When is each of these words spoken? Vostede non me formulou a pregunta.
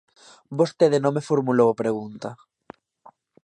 Vostede 0.59 0.97
non 0.99 1.15
me 1.15 1.25
formulou 1.29 1.67
a 1.69 1.79
pregunta. 1.81 2.29